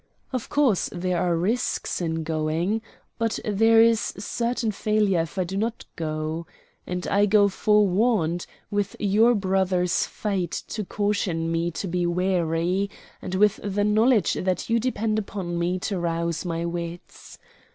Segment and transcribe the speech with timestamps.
[0.33, 2.81] "Of course there are risks in going,
[3.19, 6.47] but there is certain failure if I do not go.
[6.87, 12.89] And I go forewarned, with your brother's fate to caution me to be wary,
[13.21, 17.37] and with the knowledge that you depend upon me to rouse my wits.